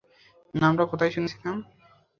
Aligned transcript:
নামটা 0.53 0.83
কোথায় 0.91 1.11
শুনেছিলাম? 1.11 1.55